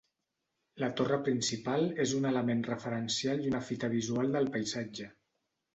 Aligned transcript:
La 0.83 0.87
torre 1.01 1.19
principal 1.27 1.85
és 2.07 2.15
un 2.21 2.25
element 2.31 2.65
referencial 2.71 3.45
i 3.47 3.53
una 3.55 3.65
fita 3.71 3.95
visual 3.99 4.39
del 4.39 4.53
paisatge. 4.59 5.15